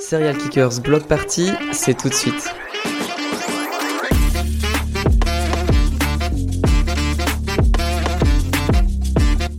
[0.00, 2.54] Serial Kickers Block Party, c'est tout de suite.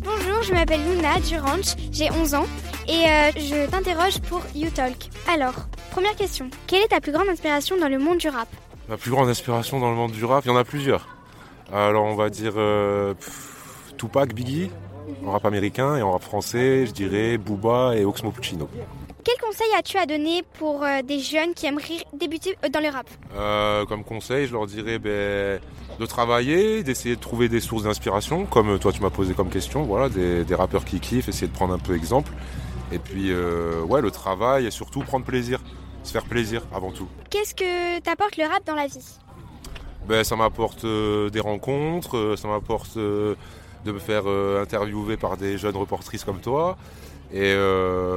[0.04, 2.46] Bonjour, je m'appelle Luna du Ranch, j'ai 11 ans
[2.88, 5.10] et euh, je t'interroge pour YouTalk.
[5.31, 5.54] Alors,
[5.91, 8.48] première question, quelle est ta plus grande inspiration dans le monde du rap?
[8.89, 11.07] Ma plus grande inspiration dans le monde du rap, il y en a plusieurs.
[11.71, 14.70] Alors on va dire euh, pff, Tupac, Biggie,
[15.25, 18.70] en rap américain, et en rap français, je dirais Booba et Oxmo Puccino.
[19.26, 22.89] Quel conseil as-tu à donner pour euh, des jeunes qui aimeraient débuter euh, dans le
[22.89, 23.10] rap?
[23.36, 25.60] Euh, comme conseil, je leur dirais ben,
[26.00, 29.82] de travailler, d'essayer de trouver des sources d'inspiration, comme toi tu m'as posé comme question,
[29.82, 32.31] voilà, des, des rappeurs qui kiffent, essayer de prendre un peu exemple.
[32.92, 35.59] Et puis euh, ouais, le travail et surtout prendre plaisir,
[36.03, 37.08] se faire plaisir avant tout.
[37.31, 39.17] Qu'est-ce que t'apporte le rap dans la vie?
[40.08, 43.36] Ben, ça m'apporte des rencontres, ça m'apporte de
[43.88, 44.28] me faire
[44.61, 46.78] interviewer par des jeunes reportrices comme toi.
[47.33, 47.55] Et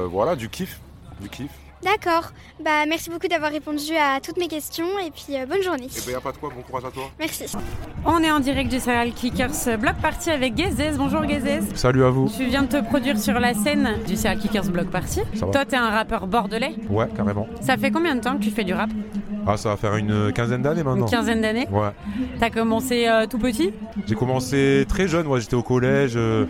[0.07, 0.79] voilà, du kiff,
[1.21, 1.51] du kiff.
[1.81, 5.87] D'accord, bah merci beaucoup d'avoir répondu à toutes mes questions et puis euh, bonne journée.
[6.07, 7.03] Et y a pas de quoi, bon courage à toi.
[7.17, 7.45] Merci.
[8.05, 10.97] On est en direct du Serial Kickers Block Party avec Gezes.
[10.97, 11.73] Bonjour Gezes.
[11.75, 12.29] Salut à vous.
[12.35, 15.21] Tu viens de te produire sur la scène du Serial Kickers Block Party.
[15.35, 16.75] Ça va Toi, t'es un rappeur bordelais.
[16.89, 17.47] Ouais, carrément.
[17.61, 18.89] Ça fait combien de temps que tu fais du rap?
[19.47, 21.05] Ah, ça va faire une quinzaine d'années maintenant.
[21.05, 21.67] Une quinzaine d'années.
[21.71, 21.91] Ouais.
[22.41, 23.71] T'as commencé euh, tout petit?
[24.05, 26.45] J'ai commencé très jeune, moi j'étais au collège, euh,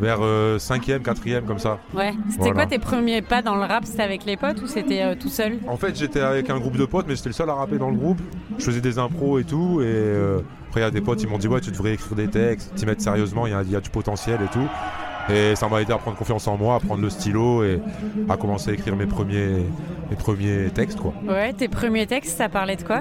[0.00, 1.78] vers 5e, 4e, comme ça.
[1.94, 2.12] Ouais.
[2.28, 2.54] C'était Voilà.
[2.54, 3.84] quoi tes premiers pas dans le rap?
[3.84, 5.58] C'était avec les potes ou c'était euh, tout seul?
[5.68, 7.90] En fait, j'étais avec un groupe de potes, mais j'étais le seul à rapper dans
[7.90, 8.20] le groupe.
[8.58, 10.38] Je faisais des impros et tout, et euh,
[10.68, 12.74] après il y a des potes, ils m'ont dit ouais, tu devrais écrire des textes,
[12.74, 14.66] t'y mettre sérieusement, il y, a- il y a du potentiel et tout.
[15.28, 17.80] Et ça m'a aidé à prendre confiance en moi, à prendre le stylo et
[18.28, 19.64] à commencer à écrire mes premiers,
[20.08, 21.12] mes premiers textes, quoi.
[21.26, 23.00] Ouais, tes premiers textes, ça parlait de quoi?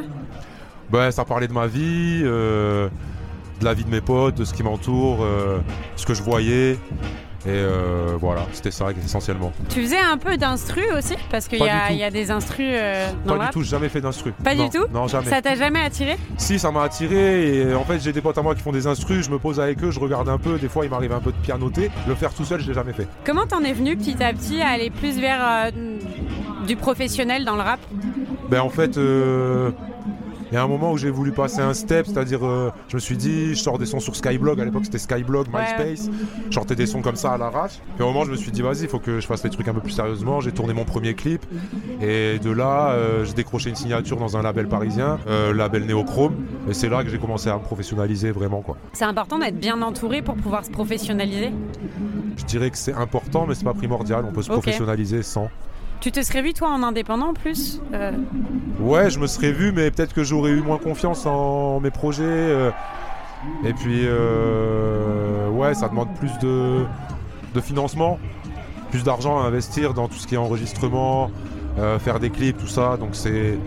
[0.89, 2.89] Ben, ça parlait de ma vie, euh,
[3.59, 5.59] de la vie de mes potes, de ce qui m'entoure, euh,
[5.95, 6.77] ce que je voyais.
[7.47, 9.51] Et euh, voilà, c'était ça essentiellement.
[9.69, 11.13] Tu faisais un peu d'instru aussi?
[11.29, 13.51] Parce qu'il y, a- y des instrus euh, Pas du rap?
[13.51, 14.33] tout, jamais fait d'instru.
[14.43, 14.83] Pas du tout?
[14.91, 15.29] Non, jamais.
[15.29, 16.17] Ça t'a jamais attiré?
[16.37, 18.87] Si, ça m'a attiré et en fait j'ai des potes à moi qui font des
[18.87, 21.19] instrus, je me pose avec eux, je regarde un peu, des fois il m'arrive un
[21.19, 21.91] peu de pianoter.
[22.07, 23.07] Le faire tout seul, je l'ai jamais fait.
[23.23, 25.71] Comment t'en es venu petit à petit à aller plus vers euh,
[26.65, 27.79] du professionnel dans le rap?
[28.49, 28.97] Ben en fait,
[30.55, 33.17] y a un moment où j'ai voulu passer un step, c'est-à-dire euh, je me suis
[33.17, 36.09] dit, je sors des sons sur Skyblog, à l'époque c'était Skyblog, MySpace,
[36.49, 37.79] je sortais des sons comme ça à l'arrache.
[37.95, 39.49] Puis à un moment je me suis dit, vas-y, il faut que je fasse les
[39.49, 40.39] trucs un peu plus sérieusement.
[40.39, 41.45] J'ai tourné mon premier clip
[42.01, 46.35] et de là euh, j'ai décroché une signature dans un label parisien, euh, label Néochrome,
[46.69, 48.77] et c'est là que j'ai commencé à me professionnaliser vraiment quoi.
[48.93, 51.51] C'est important d'être bien entouré pour pouvoir se professionnaliser?
[52.37, 55.49] Je dirais que c'est important, mais c'est pas primordial, on peut se professionnaliser sans.
[56.05, 58.11] Tu te serais vu toi en indépendant en plus Euh,
[58.79, 62.21] Ouais, je me serais vu, mais peut-être que j'aurais eu moins confiance en mes projets.
[62.23, 62.69] euh,
[63.65, 66.85] et puis, euh, ouais, ça demande plus de,
[67.55, 68.19] de financement,
[68.91, 71.31] plus d'argent à investir dans tout ce qui est enregistrement,
[71.97, 72.97] faire des clips, tout ça.
[72.97, 73.57] Donc c'est,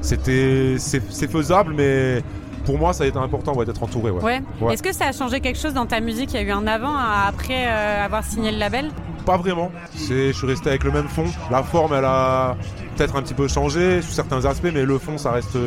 [0.00, 2.22] c'était, c'est, faisable, mais
[2.64, 4.10] pour moi, ça a été important ouais, d'être entouré.
[4.10, 4.22] Ouais.
[4.22, 4.42] Ouais.
[4.62, 4.72] Ouais.
[4.72, 6.32] Est-ce que ça a changé quelque chose dans ta musique?
[6.32, 8.90] Il y a eu un avant, après avoir signé le label?
[9.26, 9.72] Pas vraiment.
[10.08, 11.26] Je suis resté avec le même fond.
[11.50, 12.56] La forme, elle a
[12.96, 15.58] peut-être un petit peu changé sous certains aspects, mais le fond, ça reste,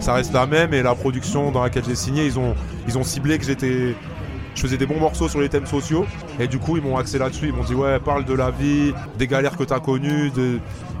[0.00, 0.74] ça reste la même.
[0.74, 2.54] Et la production dans laquelle j'ai signé, ils ont,
[2.86, 3.96] ils ont ciblé que j'étais,
[4.54, 6.04] je faisais des bons morceaux sur les thèmes sociaux.
[6.38, 7.46] Et du coup, ils m'ont axé là-dessus.
[7.48, 10.30] Ils m'ont dit ouais, parle de la vie, des galères que tu as connues,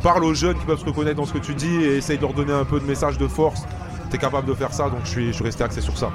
[0.02, 2.22] parle aux jeunes qui peuvent se reconnaître dans ce que tu dis et essaye de
[2.22, 3.62] leur donner un peu de message de force.
[4.10, 6.10] T'es capable de faire ça, donc je suis, je suis resté axé sur ça.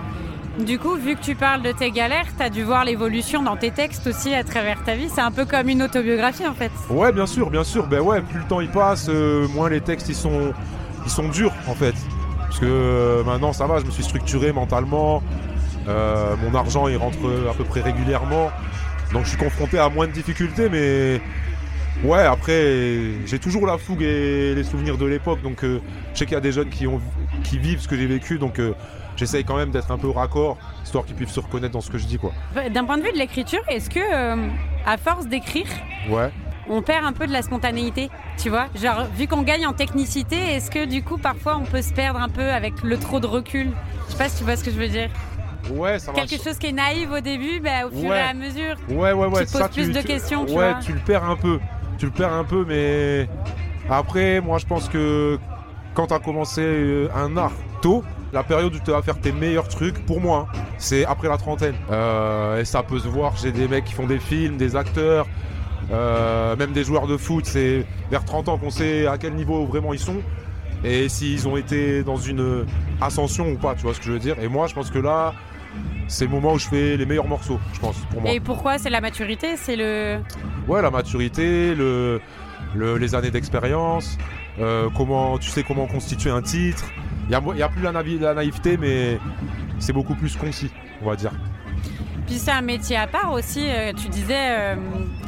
[0.66, 3.72] Du coup, vu que tu parles de tes galères, t'as dû voir l'évolution dans tes
[3.72, 5.08] textes aussi à travers ta vie.
[5.10, 6.72] C'est un peu comme une autobiographie en fait.
[6.90, 7.88] Ouais, bien sûr, bien sûr.
[7.88, 10.54] Ben ouais, plus le temps il passe, euh, moins les textes ils sont,
[11.06, 11.96] ils sont durs en fait.
[12.42, 15.24] Parce que euh, maintenant ça va, je me suis structuré mentalement.
[15.88, 17.18] Euh, mon argent il rentre
[17.50, 18.52] à peu près régulièrement.
[19.14, 21.22] Donc je suis confronté à moins de difficultés, mais
[22.04, 25.42] ouais, après j'ai toujours la fougue et les souvenirs de l'époque.
[25.42, 25.82] Donc euh,
[26.14, 27.02] je sais qu'il y a des jeunes qui, ont,
[27.44, 28.38] qui vivent ce que j'ai vécu.
[28.40, 28.74] Donc euh,
[29.16, 31.98] j'essaye quand même d'être un peu raccord, histoire qu'ils puissent se reconnaître dans ce que
[31.98, 32.32] je dis quoi.
[32.74, 34.48] D'un point de vue de l'écriture, est-ce que, euh,
[34.86, 35.68] à force d'écrire,
[36.10, 36.32] Ouais.
[36.70, 38.68] on perd un peu de la spontanéité Tu vois?
[38.82, 42.22] Genre, vu qu'on gagne en technicité, est-ce que du coup, parfois, on peut se perdre
[42.22, 43.72] un peu avec le trop de recul?
[44.08, 45.10] Je sais pas si tu vois ce que je veux dire.
[45.72, 48.18] Ouais, ça Quelque chose qui est naïf au début, bah, au fur Ouais.
[48.18, 48.76] et à mesure.
[48.90, 49.46] Ouais, ouais, ouais.
[49.46, 50.80] Tu te poses plus de questions, tu ouais, vois.
[50.82, 51.60] tu le perds un peu.
[52.00, 53.28] Tu le perds un peu, mais
[53.90, 55.38] après, moi, je pense que
[55.94, 57.52] quand tu as commencé euh, un art
[57.82, 60.48] tôt, la période où tu vas faire tes meilleurs trucs, pour moi,
[60.78, 61.76] c'est après la trentaine.
[61.92, 63.36] Euh, et ça peut se voir.
[63.36, 65.28] J'ai des mecs qui font des films, des acteurs,
[65.92, 67.46] euh, même des joueurs de foot.
[67.46, 70.22] C'est vers 30 ans qu'on sait à quel niveau vraiment ils sont.
[70.86, 72.66] Et s'ils ont été dans une
[73.02, 74.40] ascension ou pas, tu vois ce que je veux dire.
[74.40, 75.34] Et moi, je pense que là,
[76.10, 78.32] c'est le moment où je fais les meilleurs morceaux, je pense, pour moi.
[78.32, 80.20] Et pourquoi C'est la maturité C'est le.
[80.68, 82.20] Ouais, la maturité, le,
[82.76, 84.18] le- les années d'expérience,
[84.60, 86.84] euh, comment tu sais comment constituer un titre.
[87.30, 89.20] Il y a, y a plus la naïveté, mais
[89.80, 90.72] c'est beaucoup plus concis,
[91.02, 91.32] on va dire.
[92.28, 93.66] Puis c'est un métier à part aussi.
[93.68, 94.76] euh, tu disais euh,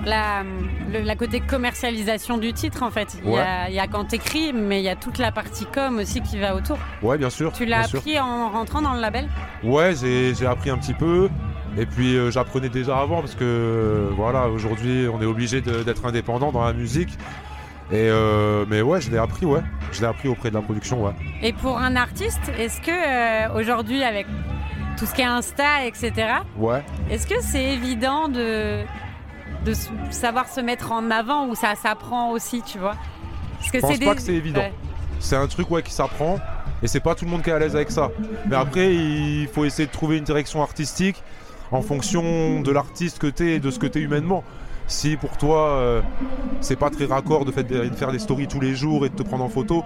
[0.05, 0.43] la,
[0.91, 3.17] le- la côté commercialisation du titre en fait.
[3.25, 5.65] Il y a, il y a quand t'écris, mais il y a toute la partie
[5.65, 6.77] com aussi qui va autour.
[7.01, 7.51] Ouais, bien sûr.
[7.53, 7.99] Tu l'as sûr.
[7.99, 9.27] appris en rentrant dans le label?
[9.63, 11.29] Ouais, j'ai appris un petit peu.
[11.77, 16.05] Et puis euh, j'apprenais déjà avant parce que euh, voilà, aujourd'hui on est obligé d'être
[16.05, 17.17] indépendant dans la musique.
[17.91, 19.61] Et euh, mais ouais, je l'ai appris, ouais.
[19.91, 21.13] Je l'ai appris auprès de la production, ouais.
[21.41, 24.27] Et pour un artiste, est-ce que aujourd'hui avec
[25.01, 26.11] tout ce qui est Insta, etc.,
[26.59, 26.83] Ouais.
[27.09, 28.83] est-ce que c'est évident de,
[29.65, 29.73] de
[30.11, 32.93] savoir se mettre en avant ou ça s'apprend aussi, tu vois?
[33.57, 34.59] Parce Je pense pas que c'est évident.
[34.61, 34.73] Ouais.
[35.19, 36.37] C'est un truc ouais qui s'apprend
[36.83, 38.09] et c'est pas tout le monde qui est à l'aise avec ça.
[38.47, 41.23] Mais après, il faut essayer de trouver une direction artistique
[41.71, 44.43] en fonction de l'artiste que t'es et de ce que t'es humainement.
[44.87, 46.01] Si pour toi euh,
[46.59, 49.15] c'est pas très raccord de, fait- de faire des stories tous les jours et de
[49.15, 49.83] te prendre en photo,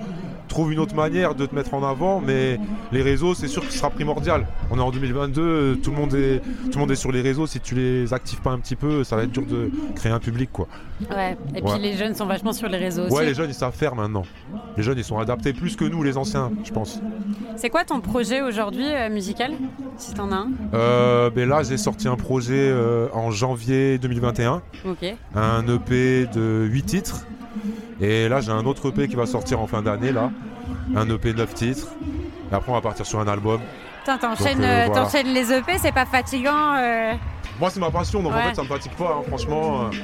[0.55, 2.21] trouve une autre manière de te mettre en avant.
[2.21, 2.57] Mais
[2.93, 4.47] les réseaux, c'est sûr que ce sera primordial.
[4.71, 7.21] On est en 2022, euh, tout le monde est tout le monde est sur les
[7.21, 7.45] réseaux.
[7.45, 10.19] Si tu les actives pas un petit peu, ça va être dur de créer un
[10.19, 10.67] public quoi.
[11.11, 11.37] Ouais.
[11.53, 11.79] Et puis Ouais.
[11.79, 13.13] les jeunes sont vachement sur les réseaux aussi.
[13.13, 14.23] Ouais, les jeunes ils savent faire maintenant.
[14.77, 17.01] Les jeunes ils sont adaptés plus que nous les anciens, je pense.
[17.57, 19.51] C'est quoi ton projet aujourd'hui euh, musical
[19.97, 20.49] Si t'en as un?
[20.73, 25.15] Euh, ben là, j'ai sorti un projet euh, en janvier 2021, Ok.
[25.35, 27.25] un EP de 8 titres.
[28.01, 30.31] Et là, j'ai un autre EP qui va sortir en fin d'année, là.
[30.95, 31.87] Un EP de 9 titres.
[32.51, 33.59] Et après, on va partir sur un album.
[34.05, 35.01] T'enchaînes euh, euh, voilà.
[35.03, 37.13] t'enchaînes les EP, c'est pas fatigant euh
[37.59, 38.39] Moi, c'est ma passion, donc Ouais.
[38.39, 39.85] en fait, ça me fatigue pas, hein, franchement.
[39.85, 39.95] euh,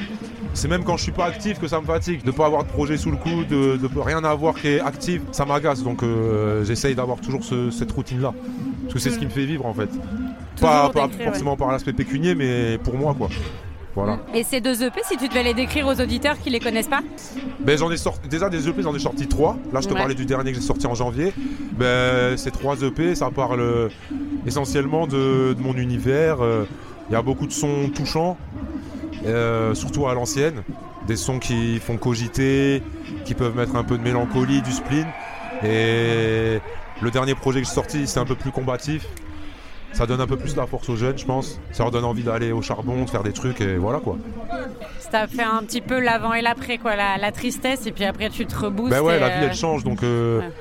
[0.53, 2.23] c'est même quand je suis pas actif que ça me fatigue.
[2.23, 5.21] De pas avoir de projet sous le coude, de, de rien avoir qui est actif,
[5.31, 5.83] ça m'agace.
[5.83, 6.01] Donc,
[6.63, 8.33] j'essaye d'avoir toujours ce- cette routine-là.
[8.83, 9.89] Parce que c'est ce qui me fait vivre, en fait.
[10.59, 13.29] Pas, Toujours pas d'écrire, forcément par l'aspect pécunier, mais pour moi, quoi.
[13.95, 14.19] Voilà.
[14.33, 17.01] Et ces deux EP, si tu devais les décrire aux auditeurs qui les connaissent pas
[17.59, 19.57] Ben, j'en ai sorti déjà des EP, j'en ai sorti trois.
[19.73, 19.99] Là, je te Ouais.
[19.99, 21.33] parlais du dernier que j'ai sorti en janvier.
[21.73, 23.89] Ben, ces trois EP, ça parle euh,
[24.45, 26.37] essentiellement de, de mon univers.
[26.41, 26.65] Euh,
[27.09, 28.37] Il y a beaucoup de sons touchants,
[29.25, 30.63] euh, surtout à l'ancienne.
[31.07, 32.81] Des sons qui font cogiter,
[33.25, 35.07] qui peuvent mettre un peu de mélancolie, du spleen.
[35.63, 36.59] Et
[37.01, 39.05] le dernier projet que j'ai sorti, c'est un peu plus combatif.
[39.93, 41.59] Ça donne un peu plus de la force aux jeunes, je pense.
[41.71, 44.17] Ça leur donne envie d'aller au charbon, de faire des trucs, et voilà quoi.
[45.11, 48.29] Ça fait un petit peu l'avant et l'après, quoi, la, la tristesse, et puis après
[48.29, 48.91] tu te reboostes.
[48.91, 50.51] Ben ouais, la vie euh, elle change donc euh, ouais.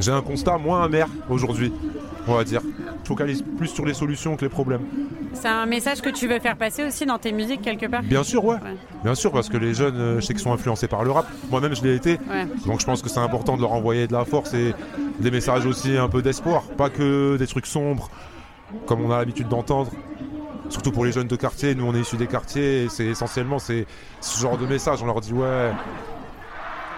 [0.00, 1.72] j'ai un constat moins amer aujourd'hui,
[2.28, 2.60] on va dire.
[3.02, 4.82] Je focalise plus sur les solutions que les problèmes.
[5.32, 8.02] C'est un message que tu veux faire passer aussi dans tes musiques quelque part?
[8.02, 8.56] Bien sûr, ouais.
[8.56, 8.76] Ouais.
[9.04, 11.26] Bien sûr, parce que les jeunes, euh, je sais qu'ils sont influencés par le rap.
[11.50, 12.18] Moi-même, je l'ai été.
[12.28, 12.46] Ouais.
[12.66, 14.74] Donc je pense que c'est important de leur envoyer de la force et
[15.20, 16.62] des messages aussi un peu d'espoir.
[16.76, 18.10] Pas que des trucs sombres,
[18.86, 19.90] comme on a l'habitude d'entendre.
[20.68, 23.84] Surtout pour les jeunes de quartier, nous on est issus des quartiers c'est essentiellement ce
[24.40, 25.02] genre de message.
[25.02, 25.70] On leur dit ouais,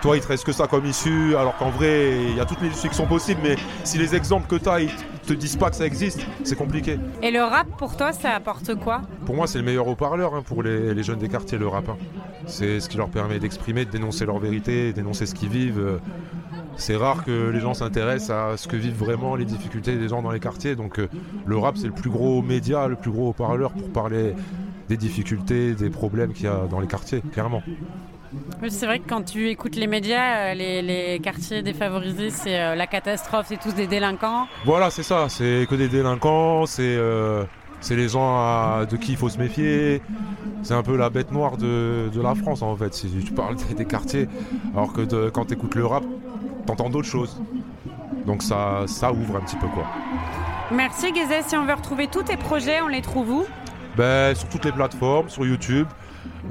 [0.00, 2.62] toi il te reste que ça comme issue, alors qu'en vrai il y a toutes
[2.62, 4.90] les issues qui sont possibles, mais si les exemples que tu as ils
[5.28, 6.98] te disent pas que ça existe, c'est compliqué.
[7.22, 9.02] Et le rap, pour toi, ça apporte quoi?
[9.26, 11.88] Pour moi, c'est le meilleur haut-parleur hein, pour les, les jeunes des quartiers, le rap.
[11.88, 11.96] hein.
[12.46, 16.00] C'est ce qui leur permet d'exprimer, de dénoncer leur vérité, dénoncer ce qu'ils vivent.
[16.76, 20.22] C'est rare que les gens s'intéressent à ce que vivent vraiment les difficultés des gens
[20.22, 20.76] dans les quartiers.
[20.76, 21.08] Donc euh,
[21.44, 24.34] le rap, c'est le plus gros média, le plus gros haut-parleur pour parler
[24.88, 27.62] des difficultés, des problèmes qu'il y a dans les quartiers, clairement.
[28.62, 32.60] Oui, C'est vrai que quand tu écoutes les médias, euh, les, les quartiers défavorisés, c'est
[32.60, 34.46] euh, la catastrophe, c'est tous des délinquants.
[34.64, 35.28] Voilà, c'est ça.
[35.28, 37.44] C'est que des délinquants, c'est euh,
[37.90, 40.02] les gens à- de qui il faut se méfier.
[40.62, 42.92] C'est un peu la bête noire de, de la France en fait.
[42.92, 44.28] Si tu parles des, quartiers,
[44.74, 46.04] alors que de- quand tu écoutes le rap,
[46.66, 47.40] t'entends d'autres choses.
[48.26, 49.84] Donc ça, ça ouvre un petit peu quoi.
[50.70, 53.44] Merci Gézé, si on veut retrouver tous tes projets, on les trouve où?
[53.96, 55.86] Ben, sur toutes les plateformes, sur YouTube,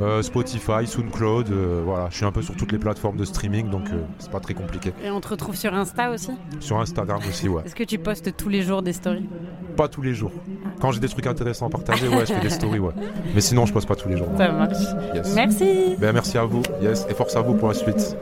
[0.02, 2.08] euh, Spotify, SoundCloud, euh, voilà.
[2.12, 4.54] Je suis un peu sur toutes les plateformes de streaming, donc euh, c'est pas très
[4.54, 4.94] compliqué.
[5.04, 7.64] Et on te retrouve sur Insta aussi Sur Instagram aussi, ouais.
[7.66, 9.28] Est-ce que tu postes tous les jours des stories?
[9.76, 10.32] Pas tous les jours.
[10.80, 12.94] Quand j'ai des trucs intéressants à partager, ouais, je fais des stories, ouais.
[13.34, 14.30] Mais sinon, je poste pas tous les jours.
[14.38, 14.78] Ça marche.
[15.16, 15.34] Yes.
[15.36, 18.16] Merci Ben, merci à vous, yes, et force à vous pour la suite.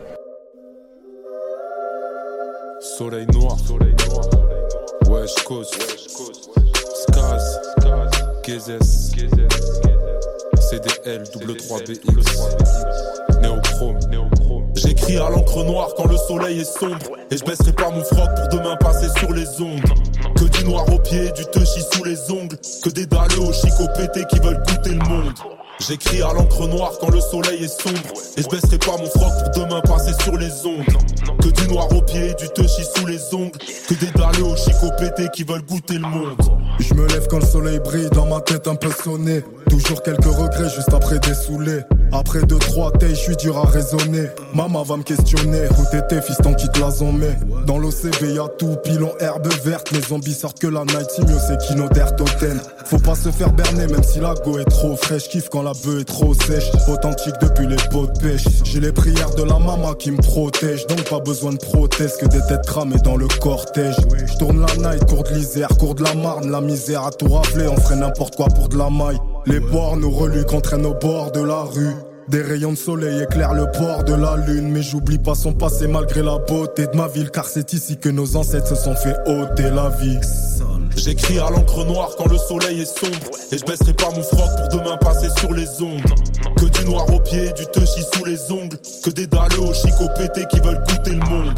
[2.79, 4.25] Soleil noir, soleil noir.
[5.09, 5.75] Wesh Coast,
[7.07, 7.59] Skaz,
[8.43, 9.11] Gezes,
[10.75, 12.01] CDL, double 3BX,
[13.41, 13.99] Néochrome,
[14.75, 17.15] J'écris à l'encre noire quand le soleil est sombre.
[17.31, 19.79] Et je baisserai pas mon froc pour demain passer sur les ondes.
[20.35, 22.57] Que du noir au pied, du touchy sous les ongles.
[22.83, 25.33] Que des dalleux au chico pété qui veulent goûter le monde.
[25.79, 28.13] J'écris à l'encre noire quand le soleil est sombre.
[28.35, 30.85] Et je baisserai pas mon froc pour demain passer sur les ondes.
[31.41, 33.57] Que du noir au pied, du touchy sous les ongles.
[33.87, 36.35] Que des dalleux au chico pété qui veulent goûter le monde.
[36.79, 39.41] Je me lève quand le soleil brille dans ma tête un peu sonné.
[39.75, 41.81] Toujours quelques regrets juste après des saoulés.
[42.13, 44.27] Après deux, trois tailles, je suis dur à raisonner.
[44.53, 45.67] Maman va me questionner.
[45.77, 49.91] Où t'étais, fiston, qui te la met Dans l'OCB, y'a tout, pilon, herbe verte.
[49.91, 52.61] Les zombies sortent que la night, mieux c'est Kino totem.
[52.85, 55.27] Faut pas se faire berner, même si la go est trop fraîche.
[55.27, 56.71] Kiffe quand la bœuf est trop sèche.
[56.87, 58.45] Authentique depuis les pots de pêche.
[58.63, 60.87] J'ai les prières de la maman qui me protège.
[60.87, 63.97] Donc pas besoin de prothèse que des têtes cramées dans le cortège.
[64.25, 66.49] Je tourne la night, cours de l'Isère, cours de la Marne.
[66.49, 69.19] La misère a tout raflé, on ferait n'importe quoi pour de la maille.
[69.47, 71.93] Les bords nous reluent qu'on traîne au bord de la rue.
[72.27, 75.87] Des rayons de soleil éclairent le port de la lune, mais j'oublie pas son passé
[75.87, 79.15] malgré la beauté de ma ville, car c'est ici que nos ancêtres se sont fait
[79.27, 80.17] ôter la vie.
[80.95, 83.29] J'écris à l'encre noire quand le soleil est sombre.
[83.51, 86.01] Et je baisserai pas mon froc pour demain passer sur les ondes.
[86.57, 88.77] Que du noir au pied, du touchy sous les ongles.
[89.03, 91.53] Que des dalles au chico pété qui veulent goûter le monde.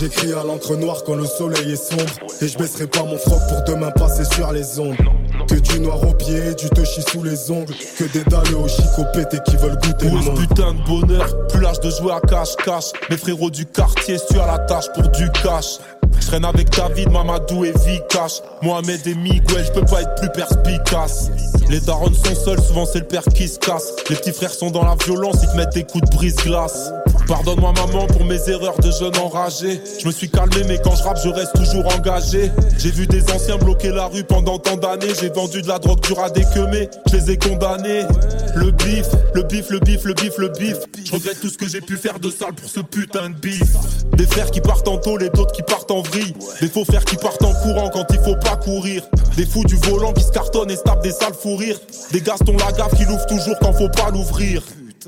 [0.00, 2.32] J'écris à l'encre noire quand le soleil est sombre.
[2.40, 4.96] Et je baisserai pas mon froc pour demain passer sur les ondes
[5.46, 9.04] que du noir au pied, du touchy sous les ongles Que des dalles au chico
[9.12, 12.92] pété qui veulent goûter le monde putain de bonheur, plus l'âge de jouer à cache-cache
[13.10, 15.78] Mes frérots du quartier, tu à la tâche pour du cash
[16.20, 18.40] je traîne avec David, Mamadou et Vikash.
[18.62, 21.30] Mohamed et Miguel, je peux pas être plus perspicace.
[21.68, 23.92] Les darons sont seuls, souvent c'est le père qui se casse.
[24.08, 26.90] Les petits frères sont dans la violence, ils te mettent des coups de brise-glace.
[27.26, 29.80] Pardonne-moi maman pour mes erreurs de jeune enragé.
[30.00, 32.50] Je me suis calmé mais quand je rappe je reste toujours engagé.
[32.78, 35.12] J'ai vu des anciens bloquer la rue pendant tant d'années.
[35.20, 36.88] J'ai vendu de la drogue dure à déquemer.
[37.10, 38.02] Je les ai condamnés.
[38.54, 40.76] Le bif, le bif, le bif, le bif, le bif.
[41.04, 43.62] Je regrette tout ce que j'ai pu faire de sale pour ce putain de bif.
[44.16, 46.34] Des frères qui partent en tôle et d'autres qui partent en vrille.
[46.60, 49.02] Des faux frères qui partent en courant quand il faut pas courir.
[49.36, 51.80] Des fous du volant qui se cartonnent et se tapent des sales fous rires.
[52.12, 54.62] Des Gaston Lagaffe qui l'ouvrent toujours quand faut pas l'ouvrir.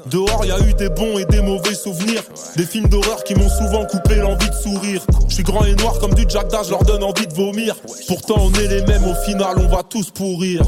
[0.06, 2.22] Dehors, y a eu des bons et des mauvais souvenirs.
[2.56, 5.02] Des films d'horreur qui m'ont souvent coupé l'envie de sourire.
[5.28, 7.76] Je suis grand et noir comme du Jack je leur donne envie de vomir.
[8.06, 10.62] Pourtant, on est les mêmes, au final, on va tous pourrir.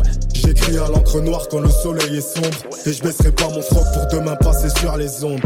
[0.50, 2.48] J'écris à l'encre noire quand le soleil est sombre.
[2.84, 5.40] Et je baisserai pas mon froc pour demain passer sur les ondes.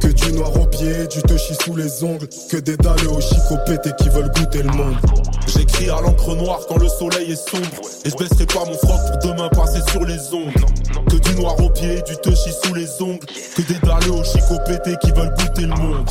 [0.00, 2.26] Que du noir au pied, du touchy sous les ongles.
[2.50, 4.96] Que des dalles au chico pété qui veulent goûter le monde.
[5.46, 7.68] J'écris à l'encre noire quand le soleil est sombre.
[8.04, 10.52] Et je baisserai pas mon froc pour demain passer sur les ondes.
[11.08, 13.26] Que du noir au pied, du touchy sous les ongles.
[13.54, 16.10] Que des dalles au chico pété qui veulent goûter le monde.